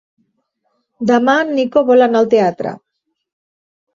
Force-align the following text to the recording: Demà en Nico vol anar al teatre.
Demà 1.09 1.35
en 1.41 1.51
Nico 1.59 1.83
vol 1.91 2.05
anar 2.05 2.21
al 2.23 2.29
teatre. 2.31 2.75